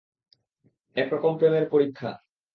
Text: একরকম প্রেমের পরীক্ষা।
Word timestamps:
একরকম 0.95 1.33
প্রেমের 1.37 1.65
পরীক্ষা। 1.69 2.11